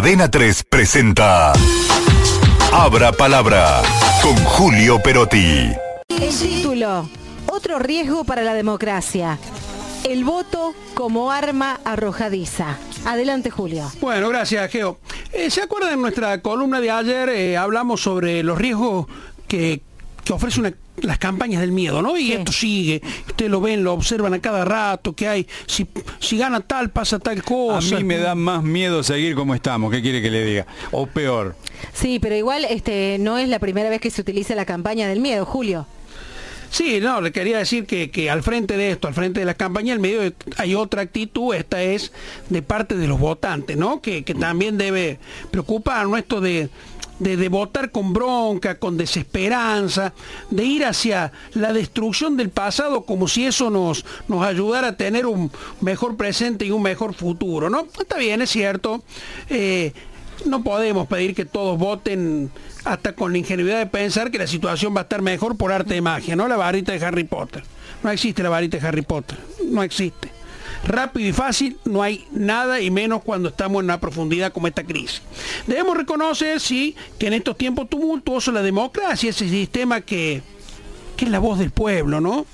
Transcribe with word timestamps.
Adena 0.00 0.30
3 0.30 0.64
presenta 0.64 1.52
Abra 2.72 3.12
Palabra 3.12 3.82
con 4.22 4.34
Julio 4.46 4.98
Perotti. 5.02 5.72
El 6.08 6.38
título, 6.38 7.06
otro 7.46 7.78
riesgo 7.78 8.24
para 8.24 8.40
la 8.40 8.54
democracia. 8.54 9.38
El 10.08 10.24
voto 10.24 10.72
como 10.94 11.30
arma 11.30 11.80
arrojadiza. 11.84 12.78
Adelante, 13.04 13.50
Julio. 13.50 13.92
Bueno, 14.00 14.30
gracias, 14.30 14.70
Geo. 14.70 14.98
Eh, 15.34 15.50
¿Se 15.50 15.60
acuerdan 15.60 15.92
en 15.92 16.00
nuestra 16.00 16.40
columna 16.40 16.80
de 16.80 16.90
ayer? 16.90 17.28
eh, 17.28 17.58
hablamos 17.58 18.00
sobre 18.00 18.42
los 18.42 18.56
riesgos 18.56 19.04
que, 19.46 19.82
que 20.24 20.32
ofrece 20.32 20.60
una- 20.60 20.72
las 21.02 21.18
campañas 21.18 21.60
del 21.60 21.72
miedo, 21.72 22.02
¿no? 22.02 22.16
Y 22.16 22.26
Sí. 22.26 22.32
esto 22.32 22.52
sigue, 22.52 23.02
ustedes 23.28 23.50
lo 23.50 23.60
ven, 23.60 23.82
lo 23.84 23.92
observan 23.94 24.34
a 24.34 24.40
cada 24.40 24.64
rato, 24.64 25.14
que 25.14 25.28
hay, 25.28 25.46
si, 25.66 25.86
si 26.18 26.36
gana 26.38 26.60
tal, 26.60 26.90
pasa 26.90 27.18
tal 27.18 27.38
A 27.38 27.42
cosa. 27.42 27.96
mí 27.96 28.04
me 28.04 28.18
da 28.18 28.34
más 28.34 28.62
miedo 28.62 29.02
seguir 29.02 29.34
como 29.34 29.54
estamos, 29.54 29.90
¿qué 29.90 30.02
quiere 30.02 30.20
que 30.22 30.30
le 30.30 30.44
diga? 30.44 30.66
O 30.90 31.06
peor. 31.06 31.56
Sí, 31.92 32.18
pero 32.20 32.34
igual 32.36 32.64
este 32.68 33.16
no 33.20 33.38
es 33.38 33.48
la 33.48 33.58
primera 33.58 33.88
vez 33.90 34.00
que 34.00 34.10
se 34.10 34.20
utiliza 34.20 34.54
la 34.54 34.64
campaña 34.66 35.08
del 35.08 35.20
miedo, 35.20 35.44
Julio. 35.46 35.86
Sí, 36.72 37.00
no, 37.00 37.20
le 37.20 37.32
quería 37.32 37.58
decir 37.58 37.84
que, 37.84 38.12
que 38.12 38.30
al 38.30 38.44
frente 38.44 38.76
de 38.76 38.92
esto, 38.92 39.08
al 39.08 39.14
frente 39.14 39.40
de 39.40 39.46
la 39.46 39.54
campaña, 39.54 39.92
en 39.92 40.00
medio 40.00 40.20
de- 40.20 40.34
hay 40.56 40.76
otra 40.76 41.02
actitud, 41.02 41.52
esta 41.52 41.82
es 41.82 42.12
de 42.48 42.62
parte 42.62 42.96
de 42.96 43.08
los 43.08 43.18
votantes, 43.18 43.76
¿no? 43.76 44.00
Que, 44.00 44.22
que 44.22 44.34
también 44.34 44.78
debe 44.78 45.18
preocuparnos 45.50 46.16
esto 46.16 46.40
de, 46.40 46.68
de, 47.20 47.48
votar 47.48 47.90
con 47.90 48.12
bronca, 48.12 48.78
con 48.78 48.96
desesperanza, 48.96 50.12
de 50.50 50.64
ir 50.64 50.84
hacia 50.84 51.32
la 51.54 51.72
destrucción 51.72 52.36
del 52.36 52.50
pasado 52.50 53.02
como 53.02 53.28
si 53.28 53.46
eso 53.46 53.70
nos, 53.70 54.04
nos 54.26 54.44
ayudara 54.44 54.88
a 54.88 54.96
tener 54.96 55.26
un 55.26 55.52
mejor 55.80 56.16
presente 56.16 56.64
y 56.64 56.70
un 56.70 56.82
mejor 56.82 57.14
futuro, 57.14 57.70
¿no? 57.70 57.86
Está 57.98 58.16
bien, 58.16 58.42
es 58.42 58.50
cierto. 58.50 59.02
eh, 59.48 59.92
no 60.46 60.62
podemos 60.62 61.06
pedir 61.06 61.34
que 61.34 61.44
todos 61.44 61.78
voten 61.78 62.50
hasta 62.84 63.14
con 63.14 63.32
la 63.32 63.38
ingenuidad 63.38 63.78
de 63.78 63.86
pensar 63.86 64.30
que 64.30 64.38
la 64.38 64.46
situación 64.46 64.94
va 64.94 65.00
a 65.00 65.02
estar 65.02 65.20
mejor 65.22 65.56
por 65.56 65.70
arte 65.70 65.94
de 65.94 66.00
magia, 66.00 66.34
¿no? 66.34 66.48
La 66.48 66.56
varita 66.56 66.92
de 66.92 67.04
Harry 67.04 67.24
Potter. 67.24 67.62
No 68.02 68.10
existe 68.10 68.42
la 68.42 68.48
varita 68.48 68.78
de 68.78 68.88
Harry 68.88 69.02
Potter. 69.02 69.38
No 69.66 69.82
existe. 69.82 70.39
Rápido 70.84 71.28
y 71.28 71.32
fácil 71.32 71.78
no 71.84 72.02
hay 72.02 72.26
nada 72.32 72.80
y 72.80 72.90
menos 72.90 73.22
cuando 73.22 73.50
estamos 73.50 73.80
en 73.80 73.84
una 73.84 74.00
profundidad 74.00 74.52
como 74.52 74.66
esta 74.66 74.82
crisis. 74.84 75.22
Debemos 75.66 75.96
reconocer, 75.96 76.58
sí, 76.60 76.96
que 77.18 77.26
en 77.26 77.34
estos 77.34 77.56
tiempos 77.56 77.88
tumultuosos 77.88 78.54
la 78.54 78.62
democracia, 78.62 79.30
ese 79.30 79.48
sistema 79.48 80.00
que, 80.00 80.42
que 81.16 81.26
es 81.26 81.30
la 81.30 81.38
voz 81.38 81.58
del 81.58 81.70
pueblo, 81.70 82.20
¿no? 82.20 82.46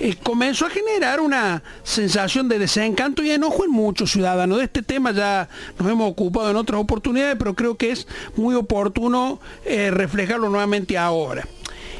Eh, 0.00 0.16
comenzó 0.22 0.66
a 0.66 0.70
generar 0.70 1.20
una 1.20 1.62
sensación 1.84 2.48
de 2.48 2.58
desencanto 2.58 3.22
y 3.22 3.30
enojo 3.30 3.64
en 3.64 3.70
muchos 3.70 4.10
ciudadanos. 4.10 4.58
De 4.58 4.64
este 4.64 4.82
tema 4.82 5.12
ya 5.12 5.48
nos 5.78 5.90
hemos 5.90 6.10
ocupado 6.10 6.50
en 6.50 6.56
otras 6.56 6.80
oportunidades, 6.80 7.36
pero 7.38 7.54
creo 7.54 7.76
que 7.76 7.92
es 7.92 8.08
muy 8.36 8.54
oportuno 8.54 9.40
eh, 9.64 9.90
reflejarlo 9.90 10.48
nuevamente 10.48 10.98
ahora. 10.98 11.46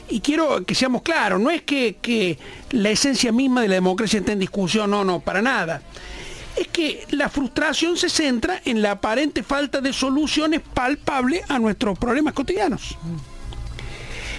Y 0.08 0.20
quiero 0.20 0.64
que 0.64 0.74
seamos 0.74 1.02
claros, 1.02 1.40
no 1.40 1.50
es 1.50 1.62
que, 1.62 1.96
que 2.00 2.38
la 2.70 2.90
esencia 2.90 3.32
misma 3.32 3.62
de 3.62 3.68
la 3.68 3.74
democracia 3.76 4.20
esté 4.20 4.32
en 4.32 4.38
discusión, 4.38 4.90
no, 4.90 5.04
no, 5.04 5.20
para 5.20 5.40
nada. 5.40 5.82
Es 6.56 6.68
que 6.68 7.04
la 7.10 7.28
frustración 7.28 7.96
se 7.96 8.08
centra 8.08 8.60
en 8.64 8.82
la 8.82 8.92
aparente 8.92 9.42
falta 9.42 9.80
de 9.80 9.92
soluciones 9.92 10.60
palpables 10.60 11.42
a 11.48 11.58
nuestros 11.58 11.98
problemas 11.98 12.34
cotidianos. 12.34 12.96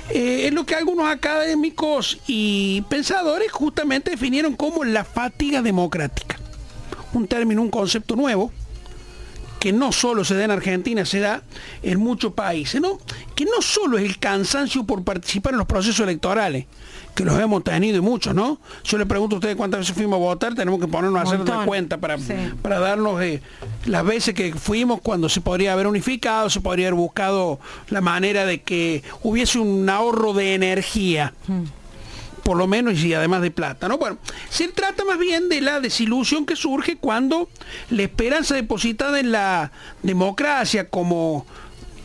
Eh, 0.09 0.47
es 0.47 0.53
lo 0.53 0.65
que 0.65 0.75
algunos 0.75 1.07
académicos 1.07 2.19
y 2.27 2.81
pensadores 2.89 3.51
justamente 3.51 4.11
definieron 4.11 4.55
como 4.55 4.83
la 4.83 5.03
fatiga 5.03 5.61
democrática. 5.61 6.37
Un 7.13 7.27
término, 7.27 7.61
un 7.61 7.71
concepto 7.71 8.15
nuevo, 8.15 8.51
que 9.65 9.73
no 9.73 9.91
solo 9.91 10.23
se 10.23 10.35
da 10.35 10.43
en 10.43 10.51
Argentina, 10.51 11.03
se 11.05 11.19
da 11.19 11.41
en 11.81 11.99
muchos 11.99 12.33
países, 12.33 12.79
¿no? 12.79 12.99
Que 13.33 13.45
no 13.45 13.63
solo 13.63 13.97
es 13.97 14.05
el 14.05 14.19
cansancio 14.19 14.83
por 14.83 15.03
participar 15.03 15.53
en 15.53 15.57
los 15.57 15.65
procesos 15.65 16.01
electorales, 16.01 16.67
que 17.15 17.25
los 17.25 17.39
hemos 17.39 17.63
tenido 17.63 17.97
y 17.97 18.01
muchos, 18.01 18.35
¿no? 18.35 18.59
Yo 18.83 18.99
le 18.99 19.07
pregunto 19.07 19.37
a 19.37 19.39
ustedes 19.39 19.55
cuántas 19.55 19.79
veces 19.79 19.95
fuimos 19.95 20.17
a 20.17 20.19
votar, 20.19 20.53
tenemos 20.53 20.79
que 20.79 20.85
ponernos 20.87 21.19
a 21.19 21.23
hacer 21.23 21.41
una 21.41 21.65
cuenta 21.65 21.97
para, 21.97 22.19
Sí. 22.19 22.33
para 22.61 22.77
darnos 22.77 23.19
eh, 23.23 23.41
las 23.85 24.05
veces 24.05 24.35
que 24.35 24.53
fuimos 24.53 25.01
cuando 25.01 25.29
se 25.29 25.41
podría 25.41 25.73
haber 25.73 25.87
unificado, 25.87 26.47
se 26.51 26.61
podría 26.61 26.89
haber 26.89 26.99
buscado 26.99 27.59
la 27.89 28.01
manera 28.01 28.45
de 28.45 28.61
que 28.61 29.01
hubiese 29.23 29.57
un 29.57 29.89
ahorro 29.89 30.33
de 30.33 30.53
energía 30.53 31.33
por 32.45 32.57
lo 32.57 32.67
menos 32.67 33.03
y 33.03 33.11
además 33.11 33.41
de 33.41 33.49
plata, 33.49 33.87
¿no? 33.87 33.97
Bueno, 33.97 34.19
se 34.51 34.67
trata 34.67 35.03
más 35.03 35.17
bien 35.17 35.49
de 35.49 35.61
la 35.61 35.79
desilusión 35.79 36.45
que 36.45 36.55
surge 36.55 36.95
cuando 36.95 37.49
la 37.89 38.03
esperanza 38.03 38.53
depositada 38.53 39.19
en 39.19 39.31
la 39.31 39.71
democracia 40.03 40.87
como 40.87 41.47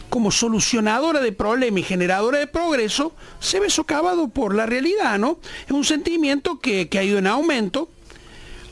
como 0.08 0.32
solucionadora 0.32 1.20
de 1.20 1.30
problemas 1.32 1.80
y 1.80 1.84
generadora 1.84 2.38
de 2.38 2.48
progreso, 2.48 3.14
se 3.38 3.60
ve 3.60 3.70
socavado 3.70 4.28
por 4.28 4.54
la 4.54 4.66
realidad, 4.66 5.18
¿no? 5.18 5.38
Es 5.66 5.70
un 5.70 5.84
sentimiento 5.84 6.58
que, 6.58 6.88
que 6.88 6.98
ha 6.98 7.04
ido 7.04 7.18
en 7.18 7.28
aumento, 7.28 7.90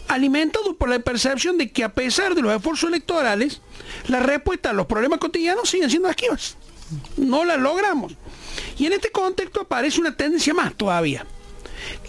alimentado 0.08 0.74
por 0.74 0.88
la 0.88 0.98
percepción 0.98 1.58
de 1.58 1.70
que 1.70 1.84
a 1.84 1.92
pesar 1.92 2.34
de 2.34 2.42
los 2.42 2.56
esfuerzos 2.56 2.88
electorales, 2.88 3.60
la 4.08 4.20
respuesta 4.20 4.70
a 4.70 4.72
los 4.72 4.86
problemas 4.86 5.20
cotidianos 5.20 5.68
siguen 5.68 5.90
siendo 5.90 6.08
esquivas. 6.08 6.56
No 7.18 7.44
las 7.44 7.60
logramos. 7.60 8.14
Y 8.78 8.86
en 8.86 8.94
este 8.94 9.12
contexto 9.12 9.60
aparece 9.60 10.00
una 10.00 10.16
tendencia 10.16 10.54
más 10.54 10.74
todavía. 10.74 11.24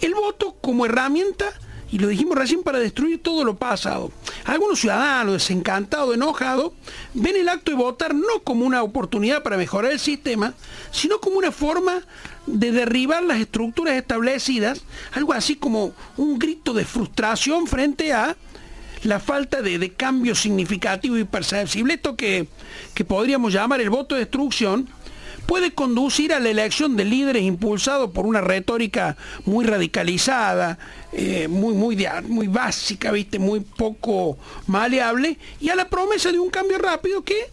El 0.00 0.14
voto 0.14 0.56
como 0.60 0.86
herramienta, 0.86 1.46
y 1.92 1.98
lo 1.98 2.08
dijimos 2.08 2.36
recién, 2.36 2.62
para 2.62 2.78
destruir 2.78 3.22
todo 3.22 3.44
lo 3.44 3.56
pasado. 3.56 4.12
Algunos 4.44 4.80
ciudadanos 4.80 5.34
desencantados, 5.34 6.14
enojados, 6.14 6.72
ven 7.14 7.36
el 7.36 7.48
acto 7.48 7.72
de 7.72 7.76
votar 7.76 8.14
no 8.14 8.42
como 8.44 8.64
una 8.64 8.82
oportunidad 8.82 9.42
para 9.42 9.56
mejorar 9.56 9.92
el 9.92 9.98
sistema, 9.98 10.54
sino 10.92 11.20
como 11.20 11.38
una 11.38 11.52
forma 11.52 12.02
de 12.46 12.72
derribar 12.72 13.22
las 13.22 13.38
estructuras 13.38 13.94
establecidas, 13.94 14.82
algo 15.12 15.32
así 15.32 15.56
como 15.56 15.92
un 16.16 16.38
grito 16.38 16.72
de 16.72 16.84
frustración 16.84 17.66
frente 17.66 18.12
a 18.12 18.36
la 19.02 19.18
falta 19.18 19.62
de, 19.62 19.92
cambio 19.94 20.34
significativo 20.34 21.16
y 21.16 21.24
perceptible. 21.24 21.94
Esto 21.94 22.16
que, 22.16 22.48
que 22.94 23.04
podríamos 23.04 23.52
llamar 23.52 23.80
el 23.80 23.90
voto 23.90 24.14
de 24.14 24.22
destrucción, 24.22 24.88
puede 25.50 25.72
conducir 25.72 26.32
a 26.32 26.38
la 26.38 26.48
elección 26.48 26.96
de 26.96 27.04
líderes 27.04 27.42
impulsados 27.42 28.12
por 28.12 28.24
una 28.24 28.40
retórica 28.40 29.16
muy 29.46 29.64
radicalizada, 29.64 30.78
eh, 31.12 31.48
muy, 31.48 31.74
muy, 31.74 32.06
muy 32.28 32.46
básica, 32.46 33.10
¿viste? 33.10 33.40
muy 33.40 33.58
poco 33.58 34.38
maleable, 34.68 35.38
y 35.58 35.70
a 35.70 35.74
la 35.74 35.88
promesa 35.88 36.30
de 36.30 36.38
un 36.38 36.50
cambio 36.50 36.78
rápido 36.78 37.24
que, 37.24 37.50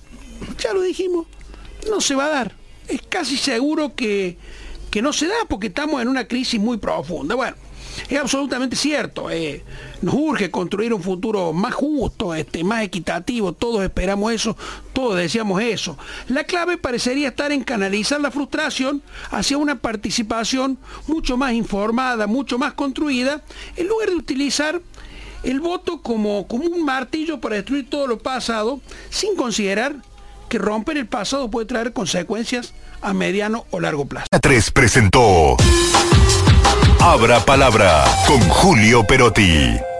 ya 0.59 0.73
lo 0.73 0.83
dijimos, 0.83 1.25
no 1.89 1.99
se 1.99 2.13
va 2.13 2.25
a 2.25 2.29
dar. 2.29 2.55
Es 2.87 3.01
casi 3.01 3.35
seguro 3.35 3.95
que, 3.95 4.37
que 4.91 5.01
no 5.01 5.11
se 5.11 5.25
da 5.25 5.33
porque 5.49 5.65
estamos 5.65 5.99
en 5.99 6.07
una 6.07 6.27
crisis 6.27 6.59
muy 6.59 6.77
profunda. 6.77 7.33
Bueno, 7.33 7.57
es 8.09 8.19
absolutamente 8.19 8.75
cierto. 8.75 9.29
eh, 9.29 9.63
nos 10.01 10.13
urge 10.13 10.51
construir 10.51 10.93
un 10.93 11.01
futuro 11.01 11.53
más 11.53 11.73
justo, 11.73 12.35
este, 12.35 12.63
más 12.63 12.83
equitativo. 12.83 13.53
Todos 13.53 13.83
esperamos 13.83 14.31
eso, 14.33 14.55
todos 14.93 15.17
deseamos 15.17 15.61
eso. 15.61 15.97
La 16.27 16.43
clave 16.43 16.77
parecería 16.77 17.29
estar 17.29 17.51
en 17.51 17.63
canalizar 17.63 18.21
la 18.21 18.31
frustración 18.31 19.01
hacia 19.31 19.57
una 19.57 19.79
participación 19.79 20.77
mucho 21.07 21.37
más 21.37 21.53
informada, 21.53 22.27
mucho 22.27 22.57
más 22.57 22.73
construida, 22.73 23.41
en 23.75 23.87
lugar 23.87 24.09
de 24.09 24.15
utilizar 24.15 24.81
el 25.43 25.59
voto 25.59 26.01
como, 26.01 26.47
como 26.47 26.65
un 26.65 26.83
martillo 26.83 27.39
para 27.39 27.55
destruir 27.55 27.89
todo 27.89 28.07
lo 28.07 28.17
pasado, 28.17 28.81
sin 29.09 29.35
considerar 29.35 29.95
que 30.49 30.57
romper 30.57 30.97
el 30.97 31.07
pasado 31.07 31.49
puede 31.49 31.65
traer 31.65 31.93
consecuencias 31.93 32.73
a 33.01 33.13
mediano 33.13 33.65
o 33.71 33.79
largo 33.79 34.05
plazo. 34.05 34.27
Adena 34.31 34.41
3 34.41 34.71
presentó 34.71 35.57
Abra 36.99 37.39
Palabra 37.39 38.03
con 38.25 38.39
Julio 38.49 39.03
Perotti. 39.03 39.96